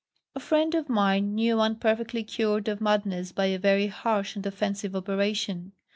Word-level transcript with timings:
A 0.33 0.39
friend 0.39 0.73
of 0.73 0.89
mine 0.89 1.35
knew 1.35 1.57
one 1.57 1.75
perfectly 1.75 2.23
cured 2.23 2.67
of 2.67 2.81
madness 2.81 3.31
by 3.31 3.45
a 3.45 3.59
very 3.59 3.85
harsh 3.85 4.35
and 4.35 4.43
offensive 4.47 4.95
operation. 4.95 5.73